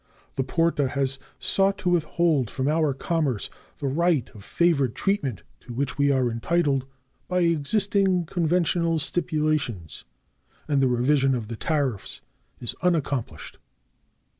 [0.33, 5.73] The Porte has sought to withhold from our commerce the right of favored treatment to
[5.73, 6.87] which we are entitled
[7.27, 10.05] by existing conventional stipulations,
[10.67, 12.21] and the revision of the tariffs
[12.59, 13.59] is unaccomplished.